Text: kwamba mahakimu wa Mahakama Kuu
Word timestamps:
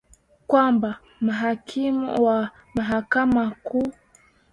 kwamba 0.47 0.89
mahakimu 1.25 2.23
wa 2.23 2.49
Mahakama 2.75 3.51
Kuu 3.63 3.93